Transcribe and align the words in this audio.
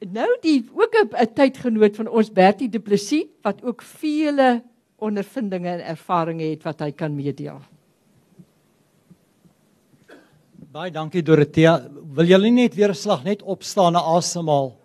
nou 0.00 0.28
die 0.42 0.68
ook 0.72 0.94
'n 0.94 1.34
tydgenoot 1.34 1.96
van 1.96 2.08
ons 2.08 2.32
Bertie 2.32 2.68
Du 2.68 2.78
Plessis 2.78 3.26
wat 3.42 3.64
ook 3.64 3.82
vele 3.82 4.62
ondervindinge 4.96 5.68
en 5.68 5.80
ervarings 5.80 6.42
het 6.42 6.62
wat 6.62 6.80
hy 6.80 6.90
kan 6.92 7.14
meedeel. 7.14 7.60
Baie 10.72 10.90
dankie 10.90 11.22
Dorothea. 11.22 11.88
Wil 12.14 12.26
julle 12.26 12.50
net 12.50 12.74
weer 12.74 12.90
'n 12.90 12.94
slag 12.94 13.24
net 13.24 13.42
opstaan 13.42 13.94
en 13.94 14.02
asemhaal? 14.02 14.76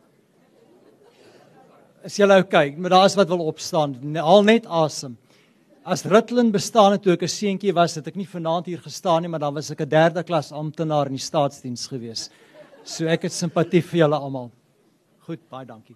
Is 2.04 2.16
julle 2.16 2.34
oukei? 2.34 2.70
Okay? 2.70 2.80
Maar 2.80 2.90
daar 2.90 3.06
is 3.06 3.16
wat 3.16 3.28
wil 3.28 3.46
opstaan. 3.46 4.16
Haal 4.16 4.44
net 4.44 4.66
asem. 4.66 5.18
As 5.84 6.06
Rutland 6.06 6.52
bestaan 6.52 6.92
het 6.92 7.02
toe 7.02 7.14
ek 7.14 7.24
'n 7.24 7.28
seentjie 7.28 7.74
was, 7.74 7.96
het 7.96 8.08
ek 8.08 8.16
nie 8.16 8.28
vanaand 8.28 8.66
hier 8.66 8.78
gestaan 8.78 9.22
nie, 9.22 9.30
maar 9.30 9.40
dan 9.40 9.54
was 9.54 9.72
ek 9.72 9.82
'n 9.82 9.90
derde 9.90 10.24
klas 10.24 10.52
amptenaar 10.52 11.08
in 11.08 11.14
die 11.18 11.26
staatsdiens 11.26 11.88
gewees. 11.88 12.30
So 12.84 13.06
ek 13.08 13.24
het 13.24 13.32
simpatie 13.32 13.82
vir 13.82 13.98
julle 13.98 14.16
almal. 14.16 14.52
Goed, 15.22 15.38
baie 15.54 15.68
dankie. 15.70 15.94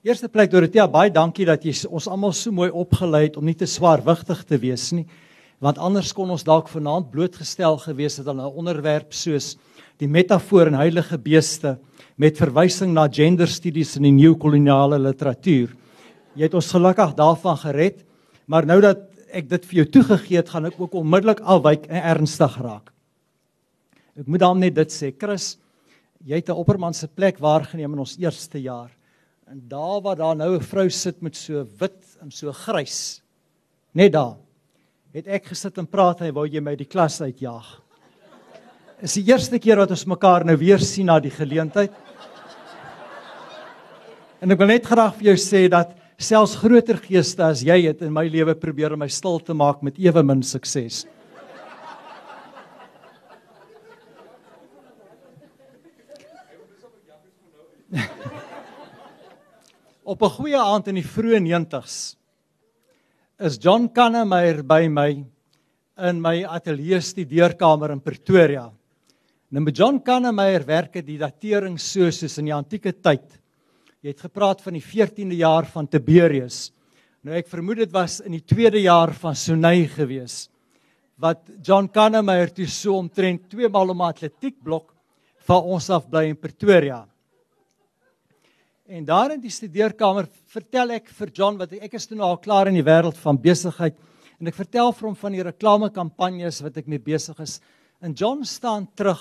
Eerste 0.00 0.30
plek 0.32 0.48
Dorothea, 0.48 0.86
baie 0.88 1.10
dankie 1.12 1.44
dat 1.44 1.60
jy 1.66 1.74
ons 1.92 2.06
almal 2.08 2.32
so 2.32 2.48
mooi 2.56 2.70
opgelei 2.72 3.26
het 3.26 3.34
om 3.36 3.44
nie 3.44 3.54
te 3.58 3.66
swaarwigtig 3.68 4.38
te 4.48 4.56
wees 4.62 4.86
nie, 4.96 5.04
want 5.60 5.76
anders 5.76 6.14
kon 6.16 6.32
ons 6.32 6.44
dalk 6.46 6.70
vanaand 6.72 7.10
blootgestel 7.12 7.76
gewees 7.82 8.16
het 8.16 8.30
aan 8.32 8.40
'n 8.40 8.56
onderwerp 8.62 9.12
soos 9.12 9.58
die 10.00 10.08
metafoor 10.08 10.72
en 10.72 10.80
heilige 10.80 11.18
beeste 11.18 11.76
met 12.16 12.40
verwysing 12.40 12.94
na 12.94 13.06
genderstudies 13.12 13.96
in 13.96 14.08
die 14.08 14.16
neokoloniale 14.24 14.98
literatuur. 14.98 15.76
Jy 16.34 16.42
het 16.42 16.54
ons 16.54 16.72
gelukkig 16.72 17.14
daarvan 17.14 17.56
gered, 17.58 18.04
maar 18.46 18.64
nou 18.64 18.80
dat 18.80 19.04
ek 19.30 19.50
dit 19.50 19.66
vir 19.66 19.76
jou 19.76 19.86
toegegee 19.90 20.36
het, 20.36 20.48
gaan 20.48 20.64
ek 20.64 20.80
ook 20.80 20.94
onmiddellik 20.94 21.40
afwyk 21.40 21.86
en 21.88 22.02
ernstig 22.02 22.56
raak. 22.56 22.90
Ek 24.16 24.26
moet 24.26 24.40
dan 24.40 24.58
net 24.58 24.74
dit 24.74 24.88
sê, 24.88 25.12
Chris, 25.12 25.58
jy 26.24 26.38
het 26.38 26.48
'n 26.48 26.58
opperman 26.58 26.94
se 26.94 27.08
plek 27.08 27.38
waargeneem 27.38 27.92
in 27.92 27.98
ons 27.98 28.16
eerste 28.18 28.60
jaar. 28.60 28.90
En 29.46 29.62
daar 29.68 30.00
waar 30.00 30.16
daar 30.16 30.36
nou 30.36 30.56
'n 30.56 30.60
vrou 30.60 30.88
sit 30.90 31.22
met 31.22 31.36
so 31.36 31.66
wit 31.78 32.18
en 32.20 32.30
so 32.30 32.52
grys, 32.52 33.22
net 33.92 34.12
daar, 34.12 34.36
het 35.12 35.26
ek 35.26 35.46
gesit 35.46 35.78
en 35.78 35.86
praat 35.86 36.20
en 36.20 36.26
hy 36.26 36.32
wou 36.32 36.46
jy 36.46 36.60
my 36.60 36.76
die 36.76 36.88
klas 36.88 37.20
uitjaag. 37.20 37.82
Is 39.02 39.14
die 39.14 39.26
eerste 39.26 39.58
keer 39.58 39.76
wat 39.76 39.90
ons 39.90 40.06
mekaar 40.06 40.44
nou 40.44 40.56
weer 40.56 40.78
sien 40.78 41.06
na 41.06 41.18
die 41.20 41.30
geleentheid. 41.30 41.92
En 44.40 44.50
ek 44.50 44.58
wil 44.58 44.66
net 44.66 44.86
graag 44.86 45.14
vir 45.14 45.24
jou 45.24 45.36
sê 45.36 45.68
dat 45.68 45.92
selfs 46.18 46.56
groter 46.56 46.96
geeste 46.96 47.42
as 47.42 47.62
jy 47.62 47.86
het 47.88 48.02
in 48.02 48.12
my 48.12 48.28
lewe 48.28 48.54
probeer 48.54 48.92
om 48.92 48.98
my 48.98 49.08
stil 49.08 49.38
te 49.38 49.54
maak 49.54 49.82
met 49.82 49.98
ewe 49.98 50.22
min 50.22 50.42
sukses. 50.42 51.06
Op 60.12 60.22
'n 60.22 60.34
goeie 60.36 60.56
aand 60.56 60.88
in 60.88 60.96
die 61.00 61.06
vroeë 61.06 61.40
90's 61.44 62.16
is 63.42 63.58
John 63.60 63.88
Kannemeyer 63.92 64.62
by 64.62 64.88
my 64.88 65.24
in 66.08 66.20
my 66.20 66.44
ateljee 66.44 67.00
studeerkamer 67.00 67.90
in 67.90 68.00
Pretoria. 68.00 68.72
Nou 69.50 69.64
met 69.64 69.76
John 69.76 70.00
Kannemeyer 70.00 70.64
werk 70.64 70.92
dit 70.92 71.06
die 71.06 71.18
datering 71.18 71.78
soos 71.78 72.38
in 72.38 72.44
die 72.48 72.54
antieke 72.54 72.92
tyd. 72.92 73.40
Jy 74.00 74.08
het 74.08 74.20
gepraat 74.20 74.62
van 74.62 74.72
die 74.72 74.82
14de 74.82 75.36
jaar 75.36 75.66
van 75.66 75.86
Tiberius. 75.86 76.72
Nou 77.22 77.36
ek 77.36 77.48
vermoed 77.48 77.76
dit 77.76 77.92
was 77.92 78.20
in 78.20 78.32
die 78.32 78.44
2de 78.44 78.82
jaar 78.82 79.12
van 79.12 79.34
Sunay 79.36 79.86
gewees 79.86 80.48
wat 81.22 81.44
John 81.62 81.86
Kahnemeyer 81.86 82.50
toe 82.50 82.66
so 82.66 82.96
omtrent 82.96 83.50
twee 83.50 83.68
maal 83.68 83.90
om 83.90 84.00
atletiekblok 84.00 84.94
van 85.46 85.62
ons 85.62 85.90
af 85.90 86.08
bly 86.08 86.24
in 86.32 86.36
Pretoria. 86.36 87.06
En 88.86 89.04
daar 89.04 89.32
in 89.34 89.40
die 89.40 89.50
studeerkamer 89.50 90.26
vertel 90.50 90.96
ek 90.98 91.08
vir 91.08 91.30
John 91.34 91.58
wat 91.60 91.72
ek 91.72 91.94
is 91.94 92.06
toe 92.06 92.16
nou 92.18 92.26
al 92.26 92.40
klaar 92.42 92.68
in 92.68 92.74
die 92.74 92.86
wêreld 92.86 93.16
van 93.22 93.38
besigheid 93.38 93.94
en 94.40 94.50
ek 94.50 94.58
vertel 94.58 94.90
vir 94.92 95.06
hom 95.06 95.14
van 95.16 95.36
die 95.36 95.44
reklamekampanjes 95.46 96.64
wat 96.64 96.80
ek 96.82 96.88
mee 96.90 96.98
besig 96.98 97.38
is. 97.40 97.60
En 98.02 98.14
John 98.18 98.42
staan 98.44 98.88
terug 98.98 99.20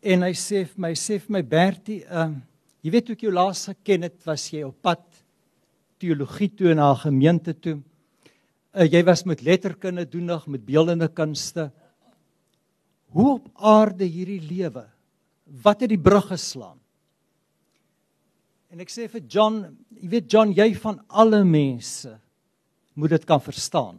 en 0.00 0.22
hy 0.22 0.32
sê 0.38 0.62
vir 0.64 0.86
my 0.86 0.94
sê 0.94 1.18
vir 1.18 1.36
my 1.40 1.42
Bertie, 1.42 2.04
ehm 2.06 2.38
uh, 2.38 2.46
Jy 2.80 2.92
weet 2.94 3.10
hoe 3.10 3.16
ek 3.18 3.26
jou 3.26 3.32
laas 3.34 3.66
geken 3.68 4.06
het, 4.06 4.16
was 4.24 4.46
jy 4.48 4.62
op 4.64 4.78
pad 4.80 5.02
teologie 6.00 6.48
toe 6.48 6.72
na 6.74 6.92
'n 6.92 7.02
gemeente 7.04 7.52
toe. 7.52 7.76
Uh, 8.72 8.86
jy 8.88 9.02
was 9.04 9.26
met 9.26 9.42
letterkunde 9.42 10.08
doenig, 10.08 10.46
met 10.46 10.64
beeldende 10.64 11.08
kunste. 11.08 11.70
Hoe 13.12 13.34
op 13.34 13.50
aarde 13.54 14.04
hierdie 14.04 14.40
lewe? 14.40 14.88
Wat 15.44 15.80
het 15.80 15.90
die 15.90 16.00
brug 16.00 16.28
geslaan? 16.28 16.79
En 18.70 18.78
ek 18.78 18.92
sê 18.92 19.08
vir 19.10 19.24
John, 19.26 19.64
jy 19.98 20.08
weet 20.12 20.28
John, 20.30 20.52
jy 20.54 20.68
van 20.78 21.00
alle 21.08 21.42
mense 21.44 22.12
moet 22.94 23.16
dit 23.16 23.24
kan 23.26 23.42
verstaan. 23.42 23.98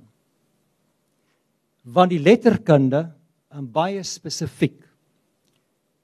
Want 1.84 2.14
die 2.14 2.22
letterkunde 2.22 3.10
en 3.52 3.68
baie 3.68 4.04
spesifiek 4.08 4.80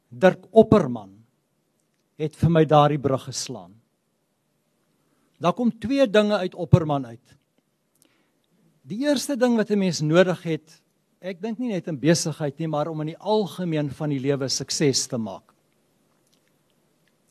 Dirk 0.07 0.45
Opperman 0.55 1.11
het 2.17 2.35
vir 2.35 2.51
my 2.51 2.63
daardie 2.67 2.99
brug 2.99 3.27
geslaan. 3.27 3.73
Daar 5.37 5.53
kom 5.53 5.69
twee 5.69 6.07
dinge 6.09 6.39
uit 6.39 6.55
Opperman 6.55 7.05
uit. 7.05 7.35
Die 8.87 9.03
eerste 9.03 9.35
ding 9.35 9.57
wat 9.59 9.69
'n 9.69 9.79
mens 9.79 10.01
nodig 10.01 10.43
het, 10.43 10.81
ek 11.21 11.41
dink 11.41 11.59
nie 11.59 11.73
net 11.73 11.87
in 11.87 11.99
besigheid 11.99 12.57
nie, 12.59 12.67
maar 12.67 12.87
om 12.87 13.01
in 13.01 13.07
die 13.07 13.19
algemeen 13.19 13.89
van 13.89 14.09
die 14.09 14.19
lewe 14.19 14.49
sukses 14.49 15.07
te 15.07 15.17
maak. 15.17 15.53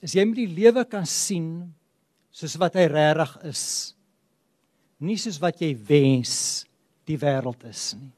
Is 0.02 0.14
jy 0.14 0.24
met 0.24 0.36
die 0.36 0.50
lewe 0.50 0.84
kan 0.84 1.06
sien 1.06 1.74
soos 2.36 2.56
wat 2.60 2.76
hy 2.76 2.86
regtig 2.92 3.32
is. 3.48 3.64
Nie 5.00 5.16
soos 5.20 5.38
wat 5.40 5.60
jy 5.62 5.72
wens 5.88 6.66
die 7.08 7.18
wêreld 7.20 7.64
is 7.68 7.94
nie. 7.96 8.12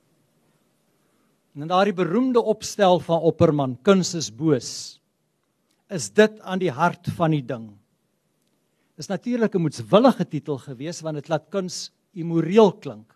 En 1.58 1.70
daardie 1.70 1.96
beroemde 1.96 2.38
opstel 2.38 3.00
van 3.02 3.24
Opperman, 3.26 3.74
kuns 3.82 4.14
is 4.18 4.30
boos 4.30 4.70
is 5.88 6.10
dit 6.12 6.34
aan 6.44 6.60
die 6.60 6.68
hart 6.68 7.08
van 7.16 7.32
die 7.32 7.42
ding. 7.42 7.70
Dis 9.00 9.08
natuurlik 9.08 9.54
'n 9.54 9.62
moetswillige 9.62 10.24
titel 10.28 10.58
gewees 10.58 11.00
want 11.00 11.16
dit 11.16 11.28
laat 11.28 11.48
kuns 11.50 11.90
immoreel 12.12 12.72
klink. 12.72 13.14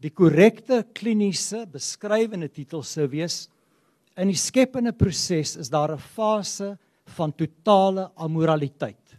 Die 0.00 0.10
korrekte 0.10 0.86
kliniese 0.94 1.66
beskrywende 1.66 2.48
titel 2.48 2.82
sou 2.82 3.06
wees 3.06 3.48
in 4.16 4.28
die 4.28 4.36
skepende 4.36 4.92
proses 4.92 5.56
is 5.56 5.68
daar 5.68 5.92
'n 5.92 5.98
fase 5.98 6.78
van 7.04 7.32
totale 7.32 8.10
amoraliteit. 8.16 9.16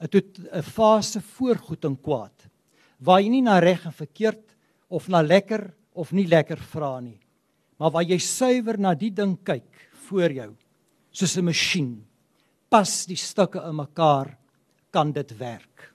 'n 0.00 0.08
'n 0.52 0.62
fase 0.62 1.20
voor 1.20 1.56
goed 1.56 1.84
en 1.84 1.96
kwaad 1.96 2.50
waar 2.98 3.20
jy 3.20 3.28
nie 3.28 3.44
na 3.44 3.58
reg 3.58 3.84
en 3.84 3.92
verkeerd 3.92 4.54
of 4.88 5.08
na 5.08 5.22
lekker 5.22 5.72
of 5.92 6.12
nie 6.12 6.26
lekker 6.26 6.58
vra 6.58 7.00
nie, 7.00 7.20
maar 7.78 7.90
waar 7.90 8.06
jy 8.06 8.18
suiwer 8.18 8.78
na 8.78 8.94
die 8.94 9.10
ding 9.10 9.36
kyk 9.44 9.88
voor 10.08 10.32
jou 10.32 10.54
soos 11.10 11.36
'n 11.36 11.44
masjien. 11.44 12.04
Pas 12.68 13.06
die 13.06 13.16
stukke 13.16 13.60
in 13.68 13.76
mekaar, 13.76 14.36
kan 14.90 15.12
dit 15.12 15.38
werk. 15.38 15.94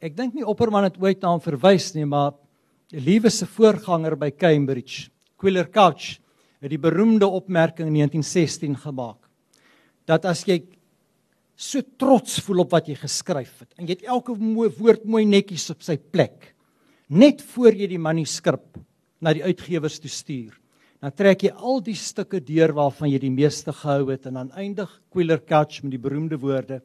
Ek 0.00 0.16
dink 0.16 0.34
nie 0.34 0.46
Opperman 0.46 0.84
het 0.84 1.00
ooit 1.00 1.20
na 1.22 1.28
hom 1.28 1.40
verwys 1.40 1.94
nie, 1.94 2.06
maar 2.06 2.32
die 2.88 3.00
liewe 3.00 3.30
se 3.30 3.46
voorganger 3.46 4.16
by 4.16 4.30
Cambridge, 4.30 5.10
Quiller 5.36 5.68
Couch, 5.68 6.20
het 6.62 6.72
die 6.72 6.80
beroemde 6.80 7.26
opmerking 7.26 7.90
in 7.90 8.00
1916 8.02 8.76
gemaak 8.82 9.28
dat 10.08 10.24
as 10.28 10.44
jy 10.48 10.62
so 11.58 11.82
trots 12.00 12.38
voel 12.46 12.64
op 12.64 12.76
wat 12.76 12.88
jy 12.88 12.96
geskryf 12.98 13.64
het 13.64 13.74
en 13.76 13.86
jy 13.86 13.98
het 13.98 14.08
elke 14.08 14.34
mooi 14.38 14.70
woord 14.78 15.04
mooi 15.04 15.24
netjies 15.28 15.68
op 15.74 15.84
sy 15.86 15.98
plek 15.98 16.54
net 17.08 17.42
voor 17.54 17.74
jy 17.74 17.90
die 17.90 18.02
manuskrip 18.02 18.78
na 19.20 19.34
die 19.34 19.44
uitgewers 19.44 19.98
toe 20.02 20.12
stuur 20.12 20.54
dan 20.98 21.14
trek 21.14 21.44
jy 21.46 21.52
al 21.54 21.78
die 21.84 21.96
stukke 21.98 22.40
deur 22.42 22.74
waarvan 22.74 23.12
jy 23.12 23.20
die 23.22 23.34
meeste 23.34 23.72
gehou 23.72 24.10
het 24.10 24.26
en 24.26 24.40
dan 24.40 24.54
eindig 24.58 24.90
Quiller 25.14 25.38
Couch 25.38 25.82
met 25.84 25.94
die 25.94 26.02
beroemde 26.02 26.38
woorde 26.42 26.80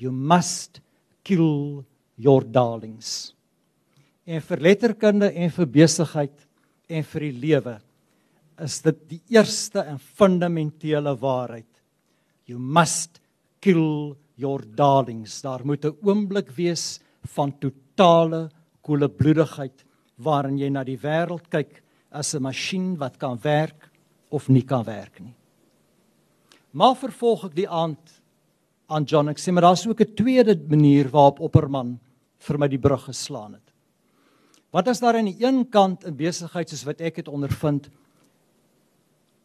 you 0.00 0.12
must 0.12 0.80
kill 1.24 1.84
your 2.16 2.44
darlings. 2.44 3.34
En 4.24 4.40
vir 4.44 4.62
letterkunde 4.62 5.30
en 5.34 5.52
vir 5.52 5.68
besigheid 5.74 6.46
en 6.90 7.06
vir 7.12 7.26
die 7.26 7.36
lewe 7.44 7.76
is 8.60 8.80
dit 8.82 8.98
die 9.08 9.20
eerste 9.36 9.80
en 9.80 9.98
fundamentele 9.98 11.14
waarheid. 11.20 11.68
You 12.46 12.58
must 12.58 13.20
kill 13.60 14.16
your 14.40 14.64
darlings. 14.64 15.40
Daar 15.42 15.64
moet 15.64 15.84
'n 15.84 15.96
oomblik 16.02 16.50
wees 16.56 17.00
van 17.36 17.52
totale 17.58 18.50
koelbloedigheid 18.82 19.84
waarin 20.16 20.58
jy 20.58 20.68
na 20.68 20.84
die 20.84 20.98
wêreld 20.98 21.48
kyk 21.50 21.82
as 22.10 22.34
'n 22.34 22.42
masjien 22.42 22.96
wat 22.98 23.18
kan 23.18 23.38
werk 23.42 23.90
of 24.30 24.48
nie 24.48 24.62
kan 24.62 24.84
werk 24.84 25.20
nie. 25.20 25.34
Maar 26.72 26.96
vervolg 26.96 27.44
ek 27.44 27.54
die 27.54 27.68
aand 27.68 28.22
aan 28.88 29.04
John 29.04 29.28
ek 29.28 29.38
sê 29.38 29.52
maar 29.52 29.62
daar's 29.62 29.86
ook 29.86 30.00
'n 30.00 30.14
tweede 30.14 30.56
manier 30.68 31.08
waarop 31.08 31.40
Opperman 31.40 31.98
vir 32.38 32.58
my 32.58 32.68
die 32.68 32.78
brug 32.78 33.04
geslaan 33.04 33.52
het. 33.52 33.72
Wat 34.72 34.88
as 34.88 35.00
daar 35.00 35.16
aan 35.16 35.24
die 35.24 35.44
een 35.44 35.68
kant 35.68 36.04
in 36.04 36.16
besigheid 36.16 36.68
soos 36.68 36.84
wat 36.84 37.00
ek 37.00 37.16
het 37.16 37.28
ondervind 37.28 37.90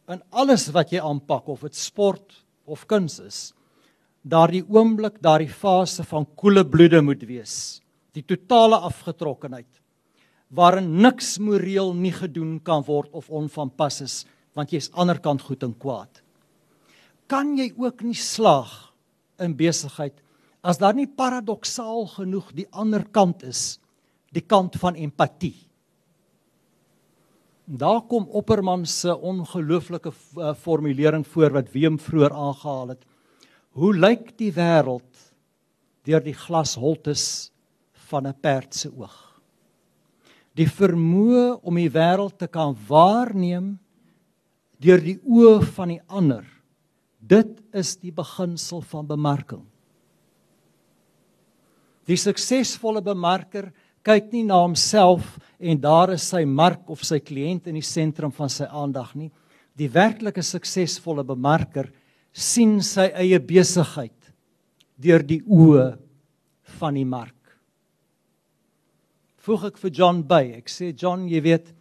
in 0.08 0.22
alles 0.30 0.68
wat 0.74 0.92
jy 0.94 1.00
aanpak 1.02 1.48
of 1.50 1.64
dit 1.66 1.74
sport 1.78 2.36
of 2.66 2.86
kuns 2.90 3.18
is, 3.22 3.40
daardie 4.26 4.64
oomblik, 4.66 5.20
daardie 5.22 5.50
fase 5.50 6.04
van 6.06 6.26
koele 6.38 6.64
bloede 6.66 7.00
moet 7.02 7.22
wees. 7.26 7.80
Die 8.14 8.24
totale 8.26 8.78
afgetrokkenheid 8.88 9.68
waarin 10.56 10.92
niks 11.02 11.36
moreel 11.42 11.90
nie 11.98 12.12
gedoen 12.14 12.60
kan 12.62 12.84
word 12.86 13.10
of 13.18 13.30
onvanpas 13.34 14.00
is 14.04 14.14
want 14.56 14.70
jy's 14.72 14.88
aanderkant 14.94 15.42
goed 15.42 15.64
en 15.66 15.74
kwaad. 15.74 16.22
Kan 17.28 17.56
jy 17.58 17.72
ook 17.76 18.04
nie 18.06 18.16
slaag 18.16 18.70
in 19.42 19.56
besigheid 19.58 20.14
as 20.66 20.78
daar 20.80 20.94
nie 20.96 21.08
paradoksaal 21.10 22.06
genoeg 22.14 22.52
die 22.56 22.66
ander 22.72 23.04
kant 23.04 23.44
is, 23.46 23.78
die 24.34 24.42
kant 24.42 24.78
van 24.80 24.96
empatie. 24.98 25.54
Daar 27.66 28.00
kom 28.06 28.28
Opperman 28.30 28.86
se 28.86 29.10
ongelooflike 29.10 30.12
uh, 30.38 30.54
formulering 30.54 31.26
voor 31.26 31.50
wat 31.50 31.70
Wiem 31.74 31.98
vroeër 31.98 32.32
aangehaal 32.32 32.88
het. 32.88 33.02
Hoe 33.74 33.90
lyk 33.94 34.36
die 34.38 34.52
wêreld 34.54 35.32
deur 36.06 36.22
die 36.22 36.34
glasholtes 36.34 37.50
van 38.06 38.26
'n 38.26 38.38
perd 38.40 38.74
se 38.74 38.88
oog? 38.94 39.42
Die 40.54 40.68
vermoë 40.70 41.58
om 41.62 41.74
die 41.74 41.90
wêreld 41.90 42.38
te 42.38 42.46
kan 42.46 42.76
waarneem 42.88 43.78
deur 44.78 45.02
die 45.02 45.18
oë 45.26 45.62
van 45.74 45.88
die 45.88 46.02
ander. 46.06 46.46
Dit 47.18 47.58
is 47.74 47.96
die 47.96 48.12
beginsel 48.12 48.80
van 48.80 49.06
bemarking. 49.06 49.66
Die 52.06 52.16
suksesvolle 52.16 53.02
bemarker 53.02 53.72
kyk 54.06 54.30
nie 54.34 54.44
na 54.46 54.60
homself 54.62 55.34
en 55.58 55.80
daar 55.82 56.12
is 56.14 56.26
sy 56.30 56.44
mark 56.46 56.90
of 56.92 57.02
sy 57.06 57.18
kliënt 57.18 57.66
in 57.70 57.78
die 57.78 57.86
sentrum 57.86 58.32
van 58.34 58.50
sy 58.52 58.68
aandag 58.70 59.14
nie. 59.18 59.30
Die 59.76 59.88
werklike 59.92 60.44
suksesvolle 60.46 61.24
bemarker 61.26 61.88
sien 62.32 62.78
sy 62.84 63.08
eie 63.16 63.40
besigheid 63.42 64.14
deur 64.96 65.24
die 65.26 65.42
oë 65.42 65.88
van 66.78 66.96
die 66.96 67.08
mark. 67.08 67.34
Voeg 69.46 69.68
ek 69.70 69.80
vir 69.80 69.92
John 69.94 70.22
by. 70.26 70.42
Ek 70.58 70.70
sê 70.72 70.90
John, 70.90 71.26
jy 71.28 71.40
weet, 71.42 71.72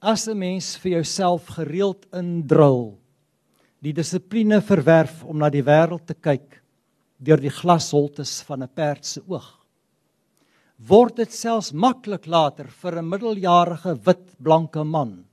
as 0.00 0.28
'n 0.28 0.38
mens 0.38 0.76
vir 0.76 1.00
jouself 1.00 1.46
gereeld 1.56 2.04
indrul, 2.12 2.98
die 3.80 3.92
dissipline 3.92 4.60
verwerf 4.60 5.24
om 5.24 5.38
na 5.38 5.48
die 5.48 5.62
wêreld 5.62 6.06
te 6.06 6.14
kyk 6.14 6.60
deur 7.18 7.40
die 7.40 7.50
glasholtes 7.50 8.42
van 8.42 8.62
'n 8.62 8.68
perd 8.68 9.04
se 9.04 9.20
oog 9.28 9.63
word 10.78 11.16
dit 11.16 11.32
selfs 11.32 11.72
maklik 11.72 12.26
later 12.26 12.66
vir 12.66 12.98
'n 12.98 13.08
middeljarige 13.08 13.94
wit 14.04 14.34
blanke 14.38 14.84
man 14.84 15.24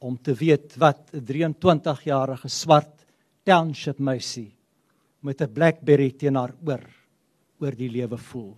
om 0.00 0.16
te 0.18 0.34
weet 0.34 0.76
wat 0.78 1.14
'n 1.14 1.24
23-jarige 1.24 2.48
swart 2.48 3.06
township 3.44 3.98
meisie 3.98 4.52
met 5.20 5.40
'n 5.40 5.52
blackberry 5.52 6.10
teen 6.10 6.36
haar 6.36 6.54
oor 6.66 6.84
oor 7.60 7.74
die 7.78 7.88
lewe 7.88 8.18
voel. 8.18 8.56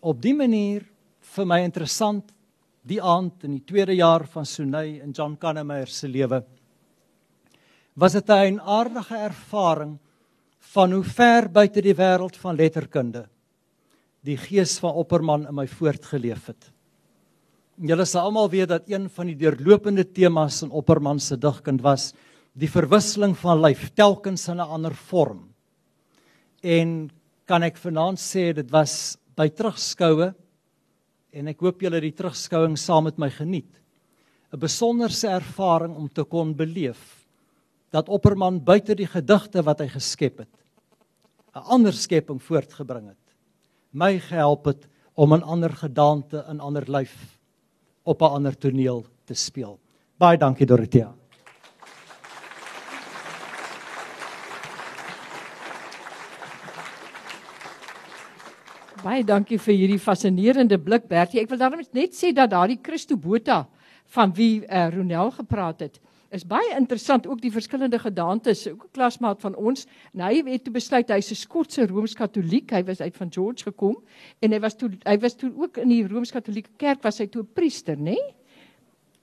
Op 0.00 0.22
die 0.22 0.34
manier 0.34 0.86
vir 1.20 1.46
my 1.46 1.60
interessant 1.64 2.32
die 2.82 3.00
aand 3.02 3.44
in 3.44 3.58
die 3.58 3.66
tweede 3.66 3.94
jaar 3.94 4.26
van 4.26 4.46
Sunay 4.46 5.00
en 5.00 5.12
John 5.12 5.36
Kannemeyer 5.36 5.86
se 5.86 6.08
lewe 6.08 6.44
was 7.94 8.12
dit 8.12 8.30
'n 8.30 8.60
aardige 8.60 9.16
ervaring 9.16 9.98
van 10.72 10.92
hoe 10.92 11.04
ver 11.04 11.48
buite 11.50 11.82
die 11.82 11.94
wêreld 11.94 12.36
van 12.38 12.56
letterkunde 12.56 13.26
die 14.22 14.38
gees 14.38 14.76
van 14.78 14.94
Opperman 14.94 15.48
in 15.50 15.56
my 15.56 15.64
voortgeleef 15.66 16.46
het. 16.52 16.68
Julle 17.82 18.04
sal 18.06 18.28
almal 18.28 18.50
weet 18.52 18.70
dat 18.70 18.90
een 18.90 19.08
van 19.10 19.26
die 19.32 19.38
deurlopende 19.38 20.04
temas 20.06 20.60
in 20.62 20.70
Opperman 20.70 21.18
se 21.20 21.38
digkuns 21.40 21.82
was 21.82 22.04
die 22.54 22.70
verwisseling 22.70 23.34
van 23.40 23.62
lyf 23.64 23.88
telkens 23.96 24.46
in 24.48 24.60
'n 24.60 24.68
ander 24.76 24.94
vorm. 24.94 25.48
En 26.62 27.10
kan 27.46 27.62
ek 27.62 27.76
vanaand 27.76 28.18
sê 28.18 28.52
dit 28.54 28.70
was 28.70 29.16
by 29.34 29.48
terugskoue 29.48 30.34
en 31.32 31.48
ek 31.48 31.60
hoop 31.60 31.80
julle 31.80 32.00
die 32.00 32.12
terugskouing 32.12 32.76
saam 32.78 33.04
met 33.04 33.18
my 33.18 33.30
geniet. 33.30 33.80
'n 34.52 34.58
Besonderse 34.58 35.28
ervaring 35.28 35.96
om 35.96 36.08
te 36.08 36.24
kon 36.24 36.54
beleef 36.54 37.21
dat 37.92 38.08
Opperman 38.08 38.62
buite 38.64 38.96
die 38.96 39.06
gedigte 39.06 39.62
wat 39.62 39.80
hy 39.84 39.88
geskep 39.92 40.38
het 40.44 40.54
'n 41.54 41.68
ander 41.76 41.92
skepping 41.92 42.40
voortgebring 42.40 43.08
het 43.08 43.36
my 43.92 44.18
gehelp 44.18 44.64
het 44.64 44.88
om 45.14 45.34
'n 45.34 45.42
ander 45.42 45.70
gedagte 45.70 46.44
in 46.48 46.60
ander 46.60 46.90
lyf 46.90 47.38
op 48.02 48.22
'n 48.22 48.34
ander 48.34 48.58
toneel 48.58 49.06
te 49.24 49.34
speel. 49.34 49.78
Baie 50.16 50.38
dankie 50.38 50.66
Dorothea. 50.66 51.14
Baie 59.02 59.24
dankie 59.24 59.58
vir 59.58 59.74
hierdie 59.74 59.98
fascinerende 59.98 60.78
blik 60.78 61.08
Bertie. 61.08 61.40
Ek 61.40 61.48
wil 61.48 61.58
daarom 61.58 61.82
net 61.92 62.14
sê 62.14 62.32
dat 62.32 62.50
daardie 62.50 62.78
Christo 62.82 63.16
Botha 63.16 63.68
van 64.14 64.32
wie 64.34 64.62
uh, 64.62 64.88
Ronel 64.94 65.30
gepraat 65.30 65.80
het, 65.80 66.00
is 66.32 66.46
baie 66.48 66.76
interessant 66.76 67.26
ook 67.26 67.40
die 67.42 67.52
verskillende 67.52 67.98
gedaantes. 67.98 68.66
Ook 68.68 68.84
'n 68.84 68.92
klasmaat 68.92 69.40
van 69.40 69.54
ons, 69.54 69.86
nou 70.12 70.32
hy 70.32 70.52
het 70.52 70.64
toe 70.64 70.72
besluit 70.72 71.08
hy's 71.08 71.30
'n 71.30 71.34
Skotse 71.34 71.86
Rooms-Katoliek. 71.86 72.70
Hy 72.70 72.84
was 72.84 73.00
uit 73.00 73.16
van 73.16 73.32
George 73.32 73.62
gekom 73.62 73.96
en 74.40 74.52
hy 74.52 74.60
was 74.60 74.74
toe 74.74 74.90
hy 75.04 75.18
was 75.18 75.34
toe 75.34 75.52
ook 75.56 75.76
in 75.76 75.88
die 75.88 76.06
Rooms-Katolieke 76.06 76.70
kerk 76.76 77.02
was 77.02 77.18
hy 77.18 77.26
toe 77.26 77.42
'n 77.42 77.52
priester, 77.52 77.96
nê? 77.96 78.16
Nee? 78.16 78.34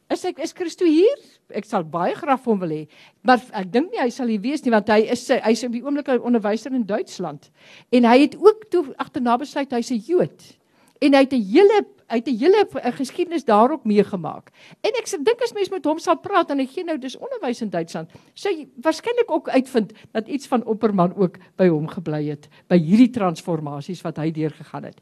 Is 0.10 0.26
ek 0.26 0.40
is 0.40 0.56
Christo 0.58 0.86
hier? 0.86 1.18
Ek 1.54 1.66
sal 1.66 1.84
baie 1.84 2.16
graag 2.18 2.42
hom 2.44 2.60
wil 2.60 2.72
hê. 2.74 2.88
Maar 3.22 3.44
ek 3.54 3.72
dink 3.72 3.92
nie 3.92 4.02
hy 4.02 4.10
sal 4.10 4.28
hier 4.28 4.42
wees 4.42 4.64
nie 4.66 4.72
want 4.74 4.90
hy 4.90 5.04
is 5.06 5.28
hy's 5.30 5.64
op 5.64 5.72
die 5.72 5.84
oomblik 5.84 6.10
'n 6.10 6.26
onderwyser 6.26 6.74
in 6.74 6.86
Duitsland. 6.86 7.52
En 7.92 8.06
hy 8.06 8.18
het 8.22 8.36
ook 8.36 8.66
toe 8.70 8.86
agterna 8.98 9.38
besluit 9.38 9.72
hy's 9.72 9.92
'n 9.92 10.02
Jood. 10.02 10.58
En 11.02 11.14
hy 11.14 11.20
het 11.20 11.34
'n 11.34 11.46
hele 11.46 11.86
het 12.18 12.28
'n 12.28 12.38
hele 12.38 12.68
geskiedenis 12.72 13.46
daarop 13.46 13.86
meegemaak. 13.86 14.52
En 14.82 14.92
ek 14.92 15.08
dink 15.24 15.42
as 15.42 15.54
mens 15.54 15.70
met 15.70 15.86
hom 15.86 16.00
sal 16.00 16.18
praat 16.18 16.50
en 16.50 16.60
hy 16.60 16.66
gee 16.66 16.84
nou 16.84 16.98
dis 16.98 17.18
onderwys 17.18 17.62
in 17.62 17.70
Duitsland, 17.70 18.10
sou 18.34 18.54
jy 18.56 18.68
waarskynlik 18.82 19.32
ook 19.32 19.50
uitvind 19.50 19.94
dat 20.12 20.28
iets 20.28 20.48
van 20.48 20.66
Opperman 20.66 21.16
ook 21.16 21.38
by 21.56 21.68
hom 21.68 21.88
gebly 21.88 22.30
het 22.30 22.48
by 22.68 22.78
hierdie 22.78 23.10
transformasies 23.10 24.02
wat 24.02 24.18
hy 24.18 24.32
deurgegaan 24.32 24.84
het. 24.84 25.02